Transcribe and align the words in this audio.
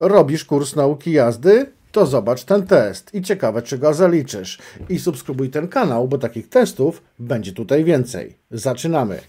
Robisz 0.00 0.44
kurs 0.44 0.76
nauki 0.76 1.12
jazdy? 1.12 1.72
To 1.92 2.06
zobacz 2.06 2.44
ten 2.44 2.66
test 2.66 3.14
i 3.14 3.22
ciekawe, 3.22 3.62
czy 3.62 3.78
go 3.78 3.94
zaliczysz. 3.94 4.58
I 4.88 4.98
subskrybuj 4.98 5.50
ten 5.50 5.68
kanał, 5.68 6.08
bo 6.08 6.18
takich 6.18 6.48
testów 6.48 7.02
będzie 7.18 7.52
tutaj 7.52 7.84
więcej. 7.84 8.34
Zaczynamy. 8.50 9.20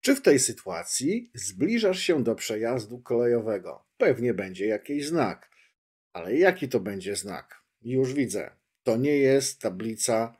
Czy 0.00 0.16
w 0.16 0.22
tej 0.22 0.38
sytuacji 0.38 1.30
zbliżasz 1.34 1.98
się 1.98 2.24
do 2.24 2.34
przejazdu 2.34 2.98
kolejowego? 2.98 3.84
Pewnie 3.98 4.34
będzie 4.34 4.66
jakiś 4.66 5.06
znak. 5.06 5.50
Ale 6.12 6.36
jaki 6.36 6.68
to 6.68 6.80
będzie 6.80 7.16
znak? 7.16 7.62
Już 7.82 8.14
widzę. 8.14 8.50
To 8.82 8.96
nie 8.96 9.16
jest 9.16 9.60
tablica 9.60 10.36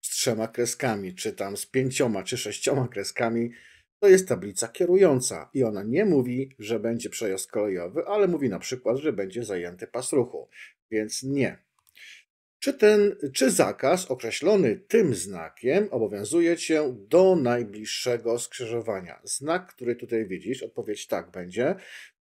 z 0.00 0.08
trzema 0.08 0.48
kreskami, 0.48 1.14
czy 1.14 1.32
tam 1.32 1.56
z 1.56 1.66
pięcioma, 1.66 2.22
czy 2.22 2.36
sześcioma 2.36 2.88
kreskami 2.88 3.50
to 4.00 4.08
jest 4.08 4.28
tablica 4.28 4.68
kierująca 4.68 5.50
i 5.54 5.64
ona 5.64 5.82
nie 5.82 6.04
mówi, 6.04 6.54
że 6.58 6.80
będzie 6.80 7.10
przejazd 7.10 7.50
kolejowy, 7.50 8.06
ale 8.06 8.28
mówi 8.28 8.48
na 8.48 8.58
przykład, 8.58 8.96
że 8.96 9.12
będzie 9.12 9.44
zajęty 9.44 9.86
pas 9.86 10.12
ruchu, 10.12 10.48
więc 10.90 11.22
nie. 11.22 11.58
Czy, 12.58 12.74
ten, 12.74 13.16
czy 13.34 13.50
zakaz 13.50 14.10
określony 14.10 14.76
tym 14.76 15.14
znakiem 15.14 15.88
obowiązuje 15.90 16.56
cię 16.56 16.94
do 17.08 17.36
najbliższego 17.36 18.38
skrzyżowania? 18.38 19.20
Znak, 19.24 19.66
który 19.74 19.96
tutaj 19.96 20.26
widzisz, 20.26 20.62
odpowiedź 20.62 21.06
tak 21.06 21.30
będzie, 21.30 21.74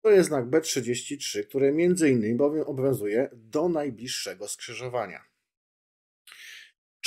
to 0.01 0.11
jest 0.11 0.29
znak 0.29 0.45
B33, 0.45 1.43
który 1.43 1.71
między 1.71 2.09
innymi 2.09 2.39
obowiązuje 2.65 3.29
do 3.33 3.69
najbliższego 3.69 4.47
skrzyżowania. 4.47 5.36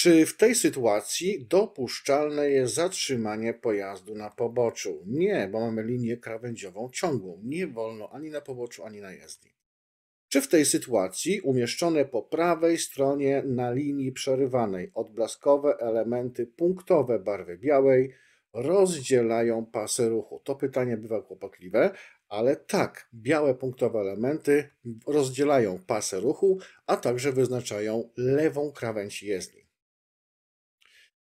Czy 0.03 0.27
w 0.27 0.37
tej 0.37 0.55
sytuacji 0.55 1.47
dopuszczalne 1.47 2.51
jest 2.51 2.75
zatrzymanie 2.75 3.55
pojazdu 3.55 4.15
na 4.15 4.31
poboczu? 4.31 5.03
Nie, 5.07 5.49
bo 5.53 5.61
mamy 5.61 5.83
linię 5.83 6.17
krawędziową 6.17 6.91
ciągłą. 6.93 7.41
Nie 7.45 7.67
wolno 7.67 8.11
ani 8.13 8.31
na 8.31 8.41
poboczu, 8.41 8.85
ani 8.85 9.01
na 9.01 9.13
jezdni. 9.13 9.51
Czy 10.29 10.41
w 10.41 10.49
tej 10.49 10.65
sytuacji 10.65 11.41
umieszczone 11.41 12.05
po 12.05 12.23
prawej 12.23 12.79
stronie 12.79 13.43
na 13.47 13.71
linii 13.71 14.13
przerywanej 14.13 14.91
odblaskowe 14.95 15.77
elementy 15.79 16.47
punktowe 16.47 17.19
barwy 17.19 17.59
białej 17.59 18.13
rozdzielają 18.53 19.67
pasy 19.67 20.09
ruchu? 20.09 20.41
To 20.45 20.55
pytanie 20.55 20.97
bywa 20.97 21.23
kłopotliwe, 21.23 21.91
ale 22.29 22.57
tak, 22.57 23.09
białe 23.15 23.55
punktowe 23.55 23.99
elementy 23.99 24.69
rozdzielają 25.07 25.79
pasy 25.87 26.21
ruchu, 26.21 26.59
a 26.87 26.97
także 26.97 27.33
wyznaczają 27.33 28.11
lewą 28.17 28.73
krawędź 28.73 29.23
jezdni. 29.23 29.60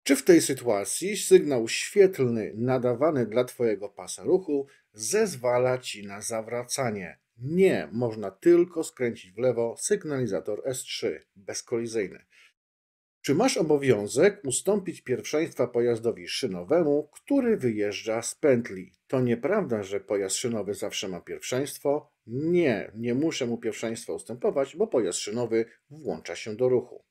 Czy 0.03 0.17
w 0.17 0.25
tej 0.25 0.41
sytuacji 0.41 1.17
sygnał 1.17 1.69
świetlny 1.69 2.53
nadawany 2.57 3.27
dla 3.27 3.45
Twojego 3.45 3.89
pasa 3.89 4.25
ruchu 4.25 4.67
zezwala 4.93 5.79
Ci 5.79 6.07
na 6.07 6.21
zawracanie? 6.21 7.19
Nie, 7.39 7.89
można 7.93 8.31
tylko 8.31 8.85
skręcić 8.85 9.33
w 9.33 9.39
lewo 9.39 9.77
sygnalizator 9.79 10.63
S3 10.69 11.19
bezkolizyjny. 11.37 12.25
Czy 13.23 13.35
masz 13.35 13.57
obowiązek 13.57 14.41
ustąpić 14.45 15.01
pierwszeństwa 15.01 15.67
pojazdowi 15.67 16.29
szynowemu, 16.29 17.09
który 17.13 17.57
wyjeżdża 17.57 18.23
z 18.23 18.35
pętli? 18.35 18.93
To 19.07 19.21
nieprawda, 19.21 19.83
że 19.83 20.01
pojazd 20.01 20.37
szynowy 20.37 20.75
zawsze 20.75 21.09
ma 21.09 21.21
pierwszeństwo. 21.21 22.13
Nie, 22.27 22.93
nie 22.95 23.15
muszę 23.15 23.47
mu 23.47 23.59
pierwszeństwa 23.59 24.13
ustępować, 24.13 24.77
bo 24.77 24.87
pojazd 24.87 25.19
szynowy 25.19 25.65
włącza 25.91 26.37
się 26.37 26.57
do 26.57 26.69
ruchu. 26.69 27.05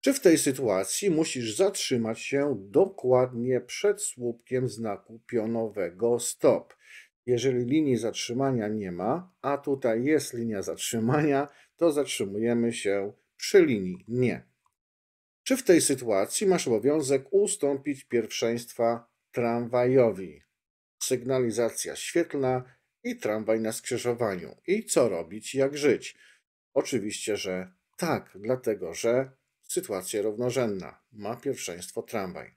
Czy 0.00 0.14
w 0.14 0.20
tej 0.20 0.38
sytuacji 0.38 1.10
musisz 1.10 1.56
zatrzymać 1.56 2.20
się 2.20 2.56
dokładnie 2.58 3.60
przed 3.60 4.02
słupkiem 4.02 4.68
znaku 4.68 5.20
pionowego 5.26 6.20
stop? 6.20 6.74
Jeżeli 7.26 7.64
linii 7.64 7.96
zatrzymania 7.96 8.68
nie 8.68 8.92
ma, 8.92 9.32
a 9.42 9.58
tutaj 9.58 10.04
jest 10.04 10.34
linia 10.34 10.62
zatrzymania, 10.62 11.48
to 11.76 11.92
zatrzymujemy 11.92 12.72
się 12.72 13.12
przy 13.36 13.66
linii 13.66 14.04
nie. 14.08 14.44
Czy 15.42 15.56
w 15.56 15.62
tej 15.62 15.80
sytuacji 15.80 16.46
masz 16.46 16.68
obowiązek 16.68 17.26
ustąpić 17.30 18.04
pierwszeństwa 18.04 19.10
tramwajowi? 19.32 20.42
Sygnalizacja 21.02 21.96
świetlna 21.96 22.64
i 23.04 23.16
tramwaj 23.16 23.60
na 23.60 23.72
skrzyżowaniu. 23.72 24.56
I 24.66 24.84
co 24.84 25.08
robić, 25.08 25.54
jak 25.54 25.76
żyć? 25.76 26.16
Oczywiście, 26.74 27.36
że 27.36 27.72
tak, 27.96 28.30
dlatego 28.40 28.94
że 28.94 29.30
sytuacja 29.68 30.22
równorzędna. 30.22 30.98
Ma 31.12 31.36
pierwszeństwo 31.36 32.02
tramwaj. 32.02 32.54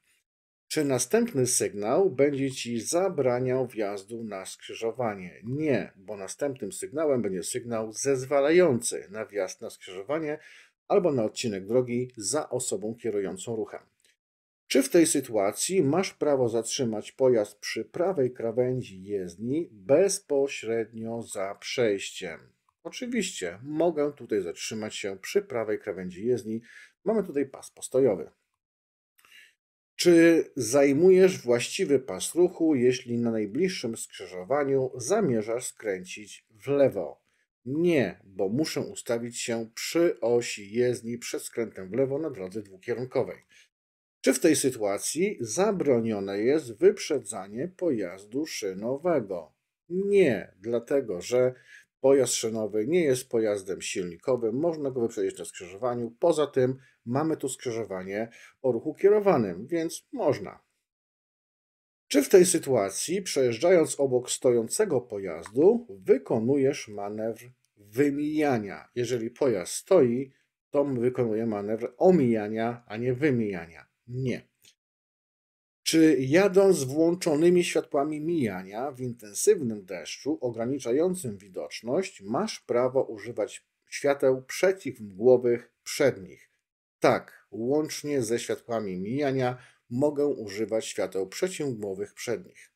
Czy 0.68 0.86
następny 0.86 1.48
sygnał 1.48 2.10
będzie 2.10 2.52
ci 2.52 2.82
zabraniał 2.82 3.68
wjazdu 3.68 4.24
na 4.24 4.46
skrzyżowanie? 4.46 5.42
Nie, 5.44 5.92
bo 5.96 6.18
następnym 6.18 6.72
sygnałem 6.72 7.22
będzie 7.22 7.44
sygnał 7.44 7.94
zezwalający 7.94 9.08
na 9.10 9.26
wjazd 9.26 9.62
na 9.62 9.70
skrzyżowanie 9.70 10.40
albo 10.88 11.12
na 11.12 11.24
odcinek 11.24 11.68
drogi 11.68 12.12
za 12.18 12.50
osobą 12.50 12.96
kierującą 12.96 13.56
ruchem. 13.56 13.82
Czy 14.68 14.84
w 14.84 14.90
tej 14.90 15.08
sytuacji 15.08 15.84
masz 15.84 16.14
prawo 16.14 16.50
zatrzymać 16.50 17.12
pojazd 17.12 17.60
przy 17.60 17.86
prawej 17.86 18.34
krawędzi 18.34 19.04
jezdni 19.04 19.70
bezpośrednio 19.72 21.22
za 21.22 21.56
przejściem? 21.56 22.40
Oczywiście, 22.84 23.60
mogę 23.64 24.14
tutaj 24.14 24.42
zatrzymać 24.42 24.96
się 24.96 25.18
przy 25.22 25.42
prawej 25.42 25.80
krawędzi 25.80 26.26
jezdni. 26.26 26.62
Mamy 27.06 27.24
tutaj 27.24 27.46
pas 27.46 27.72
postojowy. 27.72 28.32
Czy 29.96 30.46
zajmujesz 30.56 31.42
właściwy 31.42 32.00
pas 32.00 32.36
ruchu, 32.36 32.76
jeśli 32.76 33.18
na 33.18 33.32
najbliższym 33.32 33.98
skrzyżowaniu 33.98 34.92
zamierzasz 34.96 35.66
skręcić 35.66 36.46
w 36.50 36.68
lewo? 36.68 37.22
Nie, 37.66 38.20
bo 38.24 38.50
muszę 38.50 38.82
ustawić 38.82 39.40
się 39.40 39.70
przy 39.76 40.20
osi 40.20 40.72
jezdni 40.72 41.18
przed 41.18 41.44
skrętem 41.44 41.90
w 41.90 41.94
lewo 41.94 42.20
na 42.20 42.30
drodze 42.30 42.62
dwukierunkowej. 42.62 43.38
Czy 44.22 44.34
w 44.34 44.40
tej 44.40 44.56
sytuacji 44.56 45.38
zabronione 45.40 46.40
jest 46.40 46.78
wyprzedzanie 46.78 47.68
pojazdu 47.68 48.46
szynowego? 48.46 49.54
Nie, 49.90 50.54
dlatego 50.60 51.22
że 51.22 51.54
Pojazd 52.02 52.34
szynowy 52.34 52.88
nie 52.88 53.04
jest 53.04 53.30
pojazdem 53.30 53.82
silnikowym, 53.82 54.56
można 54.56 54.92
go 54.92 55.02
wyprzedzić 55.02 55.40
na 55.40 55.46
skrzyżowaniu. 55.46 56.16
Poza 56.20 56.48
tym 56.48 56.78
mamy 57.06 57.38
tu 57.38 57.50
skrzyżowanie 57.50 58.30
o 58.62 58.72
ruchu 58.72 58.94
kierowanym, 58.94 59.68
więc 59.68 60.08
można. 60.14 60.60
Czy 62.08 62.24
w 62.24 62.30
tej 62.30 62.46
sytuacji, 62.46 63.22
przejeżdżając 63.22 64.00
obok 64.00 64.32
stojącego 64.32 65.02
pojazdu, 65.02 65.88
wykonujesz 65.90 66.88
manewr 66.88 67.42
wymijania? 67.78 68.90
Jeżeli 68.96 69.30
pojazd 69.30 69.74
stoi, 69.74 70.32
to 70.70 70.86
wykonuje 70.86 71.46
manewr 71.46 71.94
omijania, 71.98 72.84
a 72.88 72.98
nie 72.98 73.14
wymijania. 73.14 73.86
Nie. 74.08 74.51
Czy 75.92 76.18
jadąc 76.20 76.78
z 76.78 76.84
włączonymi 76.84 77.64
światłami 77.64 78.22
mijania 78.22 78.92
w 78.92 79.02
intensywnym 79.02 79.86
deszczu 79.86 80.38
ograniczającym 80.42 81.38
widoczność, 81.38 82.22
masz 82.22 82.60
prawo 82.60 83.04
używać 83.04 83.66
świateł 83.88 84.44
przeciwmgłowych 84.44 85.74
przednich? 85.84 86.50
Tak, 87.00 87.48
łącznie 87.52 88.22
ze 88.22 88.40
światłami 88.40 88.98
mijania 88.98 89.58
mogę 89.90 90.28
używać 90.28 90.86
świateł 90.86 91.28
przeciwmgłowych 91.28 92.14
przednich. 92.14 92.72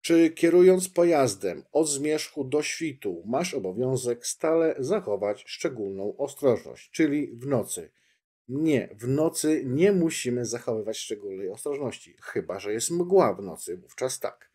Czy 0.00 0.30
kierując 0.30 0.88
pojazdem 0.88 1.62
od 1.72 1.88
zmierzchu 1.88 2.44
do 2.44 2.62
świtu 2.62 3.22
masz 3.26 3.54
obowiązek 3.54 4.26
stale 4.26 4.74
zachować 4.78 5.44
szczególną 5.46 6.16
ostrożność, 6.16 6.90
czyli 6.90 7.36
w 7.36 7.46
nocy? 7.46 7.90
Nie, 8.48 8.88
w 8.98 9.08
nocy 9.08 9.62
nie 9.64 9.92
musimy 9.92 10.44
zachowywać 10.44 10.98
szczególnej 10.98 11.48
ostrożności, 11.48 12.16
chyba 12.22 12.60
że 12.60 12.72
jest 12.72 12.90
mgła 12.90 13.34
w 13.34 13.42
nocy, 13.42 13.76
wówczas 13.76 14.20
tak. 14.20 14.50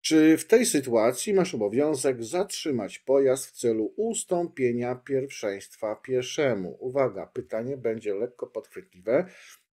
Czy 0.00 0.36
w 0.36 0.46
tej 0.46 0.66
sytuacji 0.66 1.34
masz 1.34 1.54
obowiązek 1.54 2.24
zatrzymać 2.24 2.98
pojazd 2.98 3.46
w 3.46 3.52
celu 3.52 3.94
ustąpienia 3.96 4.94
pierwszeństwa 4.94 5.96
pieszemu? 5.96 6.76
Uwaga, 6.80 7.26
pytanie 7.26 7.76
będzie 7.76 8.14
lekko 8.14 8.46
podchwytliwe. 8.46 9.26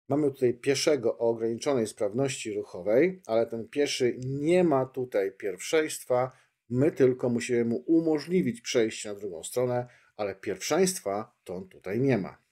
Mamy 0.09 0.31
tutaj 0.31 0.53
pieszego 0.53 1.17
o 1.17 1.29
ograniczonej 1.29 1.87
sprawności 1.87 2.53
ruchowej, 2.53 3.21
ale 3.25 3.45
ten 3.45 3.67
pieszy 3.67 4.15
nie 4.25 4.63
ma 4.63 4.85
tutaj 4.85 5.31
pierwszeństwa. 5.31 6.31
My 6.69 6.91
tylko 6.91 7.29
musimy 7.29 7.65
mu 7.65 7.75
umożliwić 7.75 8.61
przejście 8.61 9.09
na 9.09 9.15
drugą 9.15 9.43
stronę, 9.43 9.87
ale 10.17 10.35
pierwszeństwa 10.35 11.35
to 11.43 11.55
on 11.55 11.69
tutaj 11.69 11.99
nie 11.99 12.17
ma. 12.17 12.46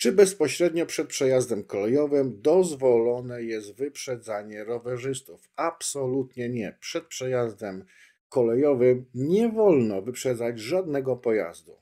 Czy 0.00 0.12
bezpośrednio 0.12 0.86
przed 0.86 1.08
przejazdem 1.08 1.64
kolejowym 1.64 2.42
dozwolone 2.42 3.42
jest 3.42 3.74
wyprzedzanie 3.74 4.64
rowerzystów? 4.64 5.48
Absolutnie 5.56 6.48
nie. 6.48 6.76
Przed 6.80 7.06
przejazdem 7.06 7.84
kolejowym 8.28 9.04
nie 9.14 9.48
wolno 9.48 10.02
wyprzedzać 10.02 10.58
żadnego 10.58 11.16
pojazdu, 11.16 11.76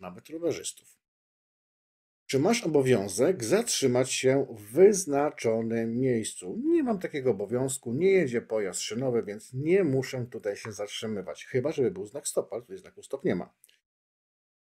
nawet 0.00 0.30
rowerzystów. 0.30 0.98
Czy 2.26 2.38
masz 2.38 2.64
obowiązek 2.64 3.44
zatrzymać 3.44 4.12
się 4.12 4.46
w 4.50 4.72
wyznaczonym 4.72 5.98
miejscu? 5.98 6.60
Nie 6.64 6.82
mam 6.82 6.98
takiego 6.98 7.30
obowiązku, 7.30 7.92
nie 7.92 8.10
jedzie 8.10 8.42
pojazd 8.42 8.80
szynowy, 8.80 9.22
więc 9.22 9.52
nie 9.54 9.84
muszę 9.84 10.26
tutaj 10.30 10.56
się 10.56 10.72
zatrzymywać. 10.72 11.44
Chyba, 11.44 11.72
żeby 11.72 11.90
był 11.90 12.06
znak 12.06 12.28
stop, 12.28 12.52
ale 12.52 12.62
tutaj 12.62 12.78
znaku 12.78 13.02
stop 13.02 13.24
nie 13.24 13.34
ma. 13.34 13.52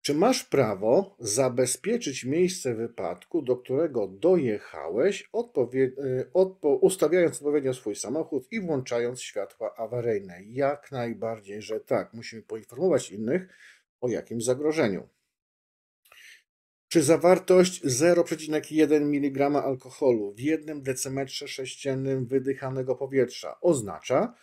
Czy 0.03 0.13
masz 0.13 0.43
prawo 0.43 1.15
zabezpieczyć 1.19 2.25
miejsce 2.25 2.75
wypadku, 2.75 3.41
do 3.41 3.57
którego 3.57 4.07
dojechałeś, 4.07 5.29
y, 5.73 6.29
odpo- 6.33 6.77
ustawiając 6.81 7.35
odpowiednio 7.35 7.73
swój 7.73 7.95
samochód 7.95 8.47
i 8.51 8.61
włączając 8.61 9.21
światła 9.21 9.75
awaryjne? 9.77 10.43
Jak 10.43 10.91
najbardziej, 10.91 11.61
że 11.61 11.79
tak. 11.79 12.13
Musimy 12.13 12.41
poinformować 12.41 13.11
innych 13.11 13.47
o 14.01 14.09
jakim 14.09 14.41
zagrożeniu. 14.41 15.09
Czy 16.87 17.03
zawartość 17.03 17.83
0,1 17.85 19.01
mg 19.01 19.63
alkoholu 19.63 20.33
w 20.33 20.39
jednym 20.39 20.81
decymetrze 20.81 21.47
sześciennym 21.47 22.25
wydychanego 22.25 22.95
powietrza 22.95 23.59
oznacza, 23.61 24.33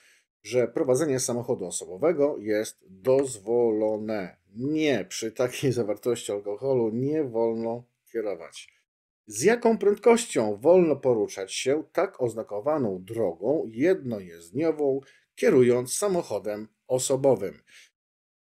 że 0.42 0.68
prowadzenie 0.68 1.20
samochodu 1.20 1.66
osobowego 1.66 2.36
jest 2.38 2.78
dozwolone? 2.88 4.39
Nie, 4.54 5.04
przy 5.04 5.32
takiej 5.32 5.72
zawartości 5.80 6.32
alkoholu 6.32 6.90
nie 6.90 7.24
wolno 7.24 7.84
kierować. 8.12 8.80
Z 9.26 9.42
jaką 9.42 9.78
prędkością 9.78 10.56
wolno 10.56 10.96
poruszać 10.96 11.54
się 11.54 11.84
tak 11.92 12.22
oznakowaną 12.22 13.04
drogą 13.04 13.64
jednojezdniową, 13.66 15.00
kierując 15.34 15.94
samochodem 15.94 16.68
osobowym? 16.86 17.62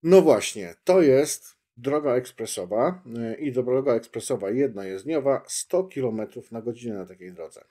No 0.03 0.23
właśnie, 0.23 0.75
to 0.85 1.03
jest 1.03 1.57
droga 1.77 2.15
ekspresowa 2.15 3.03
y, 3.33 3.41
i 3.41 3.53
droga 3.53 3.95
ekspresowa 3.95 4.51
jednojezdniowa 4.51 5.45
100 5.47 5.85
km 5.85 6.21
na 6.51 6.63
godzinę 6.63 6.95
na 6.95 7.07
takiej 7.07 7.33
drodze. 7.33 7.65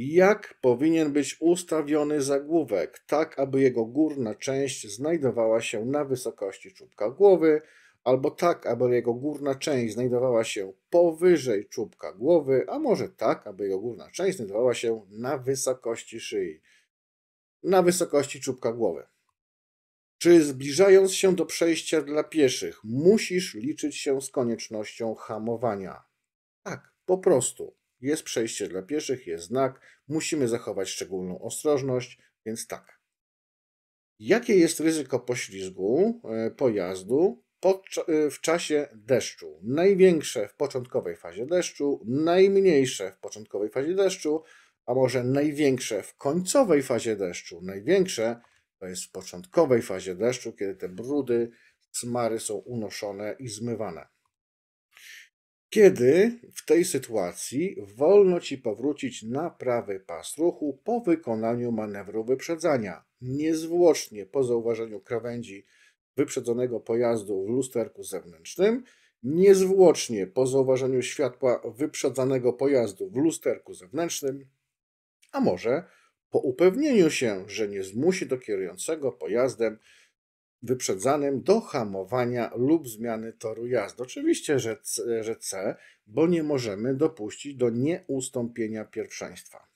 Jak 0.00 0.58
powinien 0.60 1.12
być 1.12 1.36
ustawiony 1.40 2.22
zagłówek, 2.22 2.98
tak 3.06 3.38
aby 3.38 3.60
jego 3.60 3.84
górna 3.84 4.34
część 4.34 4.94
znajdowała 4.94 5.60
się 5.60 5.84
na 5.84 6.04
wysokości 6.04 6.72
czubka 6.72 7.10
głowy, 7.10 7.62
albo 8.04 8.30
tak, 8.30 8.66
aby 8.66 8.94
jego 8.94 9.14
górna 9.14 9.54
część 9.54 9.94
znajdowała 9.94 10.44
się 10.44 10.72
powyżej 10.90 11.68
czubka 11.68 12.12
głowy, 12.12 12.64
a 12.68 12.78
może 12.78 13.08
tak, 13.08 13.46
aby 13.46 13.64
jego 13.64 13.78
górna 13.78 14.10
część 14.10 14.36
znajdowała 14.36 14.74
się 14.74 15.06
na 15.10 15.38
wysokości 15.38 16.20
szyi, 16.20 16.60
na 17.62 17.82
wysokości 17.82 18.40
czubka 18.40 18.72
głowy. 18.72 19.06
Czy 20.18 20.42
zbliżając 20.44 21.12
się 21.12 21.34
do 21.34 21.46
przejścia 21.46 22.02
dla 22.02 22.24
pieszych, 22.24 22.84
musisz 22.84 23.54
liczyć 23.54 23.96
się 23.96 24.20
z 24.20 24.30
koniecznością 24.30 25.14
hamowania? 25.14 26.02
Tak, 26.62 26.92
po 27.06 27.18
prostu. 27.18 27.78
Jest 28.00 28.22
przejście 28.22 28.68
dla 28.68 28.82
pieszych, 28.82 29.26
jest 29.26 29.44
znak, 29.44 29.80
musimy 30.08 30.48
zachować 30.48 30.88
szczególną 30.88 31.42
ostrożność, 31.42 32.18
więc 32.46 32.66
tak. 32.66 32.98
Jakie 34.18 34.56
jest 34.56 34.80
ryzyko 34.80 35.20
poślizgu 35.20 36.20
e, 36.24 36.50
pojazdu 36.50 37.42
e, 37.64 38.30
w 38.30 38.40
czasie 38.40 38.88
deszczu? 38.94 39.60
Największe 39.62 40.48
w 40.48 40.54
początkowej 40.54 41.16
fazie 41.16 41.46
deszczu, 41.46 42.04
najmniejsze 42.06 43.12
w 43.12 43.18
początkowej 43.18 43.70
fazie 43.70 43.94
deszczu, 43.94 44.42
a 44.86 44.94
może 44.94 45.24
największe 45.24 46.02
w 46.02 46.14
końcowej 46.14 46.82
fazie 46.82 47.16
deszczu. 47.16 47.60
Największe 47.62 48.40
to 48.78 48.86
jest 48.86 49.04
w 49.04 49.10
początkowej 49.10 49.82
fazie 49.82 50.14
deszczu, 50.14 50.52
kiedy 50.52 50.74
te 50.74 50.88
brudy, 50.88 51.50
smary 51.92 52.40
są 52.40 52.54
unoszone 52.54 53.36
i 53.38 53.48
zmywane. 53.48 54.06
Kiedy 55.70 56.40
w 56.54 56.64
tej 56.64 56.84
sytuacji 56.84 57.76
wolno 57.96 58.40
ci 58.40 58.58
powrócić 58.58 59.22
na 59.22 59.50
prawy 59.50 60.00
pas 60.00 60.38
ruchu 60.38 60.80
po 60.84 61.00
wykonaniu 61.00 61.72
manewru 61.72 62.24
wyprzedzania, 62.24 63.04
niezwłocznie 63.20 64.26
po 64.26 64.44
zauważeniu 64.44 65.00
krawędzi 65.00 65.66
wyprzedzonego 66.16 66.80
pojazdu 66.80 67.44
w 67.44 67.48
lusterku 67.48 68.02
zewnętrznym, 68.02 68.84
niezwłocznie 69.22 70.26
po 70.26 70.46
zauważeniu 70.46 71.02
światła 71.02 71.62
wyprzedzanego 71.76 72.52
pojazdu 72.52 73.10
w 73.10 73.16
lusterku 73.16 73.74
zewnętrznym, 73.74 74.46
a 75.32 75.40
może 75.40 75.84
po 76.30 76.38
upewnieniu 76.38 77.10
się, 77.10 77.44
że 77.48 77.68
nie 77.68 77.82
zmusi 77.82 78.26
do 78.26 78.38
kierującego 78.38 79.12
pojazdem 79.12 79.78
wyprzedzanym 80.62 81.42
do 81.42 81.60
hamowania 81.60 82.50
lub 82.56 82.88
zmiany 82.88 83.32
toru 83.32 83.66
jazdy. 83.66 84.02
Oczywiście, 84.02 84.58
że 84.58 84.76
C, 84.82 85.24
że 85.24 85.36
C, 85.36 85.76
bo 86.06 86.26
nie 86.26 86.42
możemy 86.42 86.94
dopuścić 86.94 87.54
do 87.54 87.70
nieustąpienia 87.70 88.84
pierwszeństwa. 88.84 89.68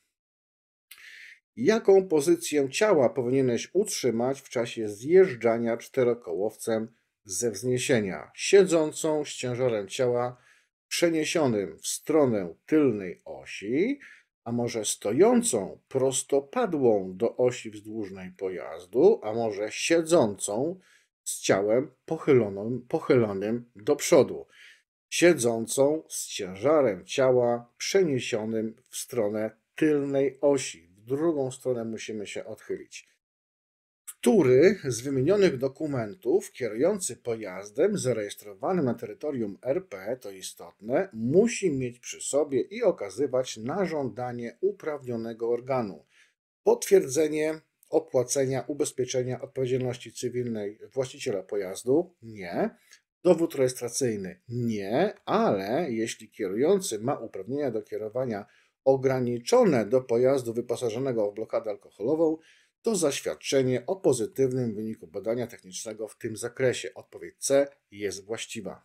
Jaką 1.56 2.08
pozycję 2.08 2.70
ciała 2.70 3.08
powinieneś 3.08 3.70
utrzymać 3.72 4.40
w 4.40 4.48
czasie 4.48 4.88
zjeżdżania 4.88 5.76
czterokołowcem 5.76 6.88
ze 7.24 7.50
wzniesienia? 7.50 8.30
Siedzącą 8.34 9.24
z 9.24 9.28
ciężarem 9.28 9.88
ciała 9.88 10.36
przeniesionym 10.88 11.78
w 11.78 11.86
stronę 11.86 12.54
tylnej 12.66 13.22
osi, 13.24 14.00
a 14.44 14.52
może 14.52 14.84
stojącą 14.84 15.78
prostopadłą 15.88 17.16
do 17.16 17.36
osi 17.36 17.70
wzdłużnej 17.70 18.30
pojazdu, 18.30 19.20
a 19.22 19.32
może 19.32 19.70
siedzącą 19.70 20.80
z 21.24 21.40
ciałem 21.40 21.90
pochylonym, 22.06 22.86
pochylonym 22.88 23.70
do 23.76 23.96
przodu, 23.96 24.46
siedzącą 25.10 26.02
z 26.08 26.26
ciężarem 26.26 27.06
ciała 27.06 27.72
przeniesionym 27.78 28.74
w 28.88 28.96
stronę 28.96 29.50
tylnej 29.74 30.38
osi. 30.40 30.88
W 30.88 31.04
drugą 31.04 31.50
stronę 31.50 31.84
musimy 31.84 32.26
się 32.26 32.44
odchylić 32.44 33.11
który 34.22 34.78
z 34.84 35.00
wymienionych 35.00 35.58
dokumentów 35.58 36.52
kierujący 36.52 37.16
pojazdem 37.16 37.98
zarejestrowanym 37.98 38.84
na 38.84 38.94
terytorium 38.94 39.58
RP, 39.62 40.16
to 40.20 40.30
istotne, 40.30 41.08
musi 41.12 41.70
mieć 41.70 41.98
przy 41.98 42.20
sobie 42.20 42.60
i 42.60 42.82
okazywać 42.82 43.56
na 43.56 43.84
żądanie 43.84 44.56
uprawnionego 44.60 45.50
organu 45.50 46.04
potwierdzenie 46.62 47.60
opłacenia 47.90 48.64
ubezpieczenia 48.66 49.40
odpowiedzialności 49.40 50.12
cywilnej 50.12 50.78
właściciela 50.92 51.42
pojazdu? 51.42 52.14
Nie. 52.22 52.70
Dowód 53.22 53.54
rejestracyjny? 53.54 54.40
Nie, 54.48 55.14
ale 55.24 55.86
jeśli 55.90 56.30
kierujący 56.30 56.98
ma 56.98 57.18
uprawnienia 57.18 57.70
do 57.70 57.82
kierowania 57.82 58.46
ograniczone 58.84 59.86
do 59.86 60.00
pojazdu 60.00 60.54
wyposażonego 60.54 61.30
w 61.30 61.34
blokadę 61.34 61.70
alkoholową, 61.70 62.36
to 62.82 62.96
zaświadczenie 62.96 63.86
o 63.86 63.96
pozytywnym 63.96 64.74
wyniku 64.74 65.06
badania 65.06 65.46
technicznego 65.46 66.08
w 66.08 66.18
tym 66.18 66.36
zakresie. 66.36 66.94
Odpowiedź 66.94 67.34
C 67.38 67.66
jest 67.90 68.24
właściwa. 68.24 68.84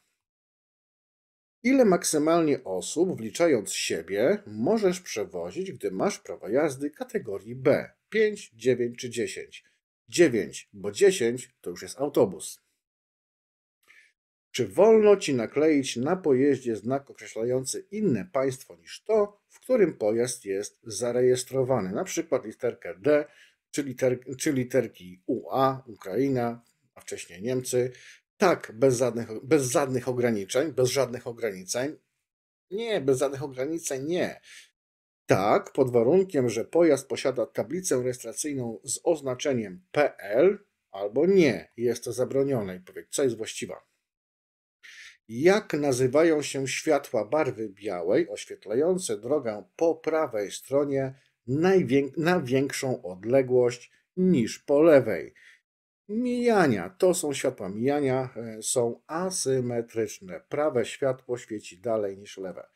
Ile 1.63 1.85
maksymalnie 1.85 2.63
osób, 2.63 3.17
wliczając 3.17 3.73
siebie, 3.73 4.43
możesz 4.45 5.01
przewozić, 5.01 5.71
gdy 5.71 5.91
masz 5.91 6.19
prawo 6.19 6.49
jazdy 6.49 6.89
kategorii 6.89 7.55
B? 7.55 7.91
5, 8.09 8.51
9 8.55 8.99
czy 8.99 9.09
10? 9.09 9.63
9, 10.09 10.69
bo 10.73 10.91
10 10.91 11.55
to 11.61 11.69
już 11.69 11.81
jest 11.81 11.99
autobus. 11.99 12.61
Czy 14.51 14.67
wolno 14.67 15.17
ci 15.17 15.33
nakleić 15.33 15.95
na 15.95 16.15
pojeździe 16.15 16.75
znak 16.75 17.09
określający 17.09 17.87
inne 17.91 18.25
państwo 18.33 18.75
niż 18.75 19.03
to, 19.03 19.41
w 19.49 19.59
którym 19.59 19.97
pojazd 19.97 20.45
jest 20.45 20.79
zarejestrowany? 20.83 21.91
Na 21.91 22.03
przykład 22.03 22.45
literkę 22.45 22.95
D 22.99 23.25
czy, 23.71 23.83
liter, 23.83 24.19
czy 24.37 24.53
literki 24.53 25.23
UA, 25.25 25.83
Ukraina, 25.87 26.63
a 26.95 27.01
wcześniej 27.01 27.41
Niemcy. 27.41 27.91
Tak, 28.37 28.71
bez 28.75 28.97
żadnych, 28.97 29.27
bez 29.43 29.71
żadnych 29.71 30.07
ograniczeń, 30.07 30.71
bez 30.73 30.89
żadnych 30.89 31.27
ograniczeń. 31.27 31.97
Nie, 32.71 33.01
bez 33.01 33.17
żadnych 33.17 33.43
ograniczeń 33.43 34.05
nie. 34.05 34.41
Tak, 35.25 35.71
pod 35.71 35.91
warunkiem, 35.91 36.49
że 36.49 36.65
pojazd 36.65 37.07
posiada 37.07 37.45
tablicę 37.45 38.01
rejestracyjną 38.01 38.79
z 38.83 38.99
oznaczeniem 39.03 39.85
PL 39.91 40.65
albo 40.91 41.25
nie. 41.25 41.71
Jest 41.77 42.03
to 42.03 42.13
zabronione 42.13 42.75
i 42.75 42.79
powiedz, 42.79 43.07
co 43.09 43.23
jest 43.23 43.37
właściwa. 43.37 43.87
Jak 45.27 45.73
nazywają 45.73 46.41
się 46.41 46.67
światła 46.67 47.25
barwy 47.25 47.69
białej 47.69 48.29
oświetlające 48.29 49.17
drogę 49.17 49.63
po 49.75 49.95
prawej 49.95 50.51
stronie 50.51 51.13
na 52.17 52.39
większą 52.39 53.01
odległość 53.01 53.91
niż 54.17 54.59
po 54.59 54.81
lewej. 54.81 55.33
Mijania 56.09 56.89
to 56.89 57.13
są 57.13 57.33
światła 57.33 57.69
mijania, 57.69 58.29
e, 58.35 58.61
są 58.61 59.01
asymetryczne. 59.07 60.41
Prawe 60.49 60.85
światło 60.85 61.37
świeci 61.37 61.77
dalej 61.79 62.17
niż 62.17 62.37
lewe. 62.37 62.67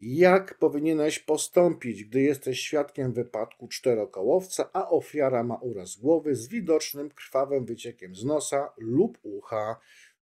Jak 0.00 0.58
powinieneś 0.58 1.18
postąpić, 1.18 2.04
gdy 2.04 2.22
jesteś 2.22 2.60
świadkiem 2.60 3.12
wypadku 3.12 3.68
czterokołowca, 3.68 4.70
a 4.72 4.88
ofiara 4.88 5.42
ma 5.42 5.56
uraz 5.56 5.96
głowy 5.96 6.34
z 6.34 6.48
widocznym 6.48 7.10
krwawym 7.10 7.64
wyciekiem 7.64 8.14
z 8.14 8.24
nosa 8.24 8.72
lub 8.78 9.18
ucha? 9.22 9.80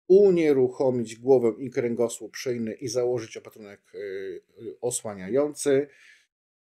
unieruchomić 0.07 1.15
głowę 1.15 1.53
i 1.57 1.69
kręgosłup 1.69 2.35
szyjny 2.35 2.73
i 2.73 2.87
założyć 2.87 3.37
opatrunek 3.37 3.81
y, 3.95 4.41
osłaniający, 4.81 5.87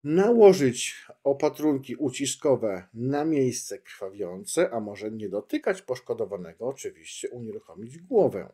nałożyć 0.03 1.05
opatrunki 1.23 1.95
uciskowe 1.95 2.87
na 2.93 3.25
miejsce 3.25 3.79
krwawiące, 3.79 4.71
a 4.71 4.79
może 4.79 5.11
nie 5.11 5.29
dotykać 5.29 5.81
poszkodowanego, 5.81 6.67
oczywiście 6.67 7.29
unieruchomić 7.29 7.97
głowę. 7.97 8.53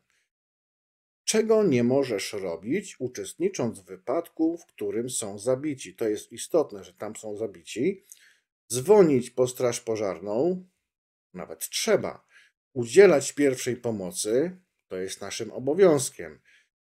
Czego 1.24 1.64
nie 1.64 1.84
możesz 1.84 2.34
robić, 2.34 2.96
uczestnicząc 3.00 3.80
w 3.80 3.86
wypadku, 3.86 4.58
w 4.58 4.66
którym 4.66 5.10
są 5.10 5.40
zabici? 5.40 5.96
To 5.96 6.08
jest 6.08 6.32
istotne, 6.32 6.84
że 6.84 6.94
tam 6.94 7.16
są 7.16 7.38
zabici. 7.38 8.06
Dzwonić 8.74 9.30
po 9.30 9.48
straż 9.48 9.82
pożarną, 9.82 10.66
nawet 11.34 11.70
trzeba. 11.70 12.26
Udzielać 12.74 13.34
pierwszej 13.34 13.78
pomocy, 13.78 14.58
to 14.88 14.98
jest 14.98 15.22
naszym 15.22 15.52
obowiązkiem. 15.52 16.40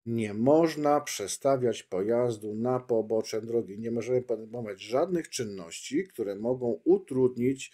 Nie 0.08 0.34
można 0.34 1.00
przestawiać 1.00 1.82
pojazdu 1.82 2.54
na 2.54 2.80
pobocze 2.80 3.42
drogi. 3.42 3.78
Nie 3.78 3.90
możemy 3.90 4.22
podejmować 4.22 4.80
żadnych 4.80 5.28
czynności, 5.28 6.04
które 6.04 6.36
mogą 6.36 6.80
utrudnić 6.84 7.72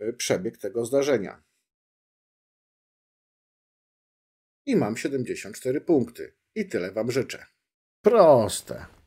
y, 0.00 0.12
przebieg 0.12 0.58
tego 0.58 0.84
zdarzenia. 0.84 1.42
I 4.66 4.76
mam 4.76 4.96
74 4.96 5.80
punkty. 5.80 6.34
I 6.54 6.68
tyle 6.68 6.92
Wam 6.92 7.10
życzę. 7.10 7.46
Proste. 8.02 8.99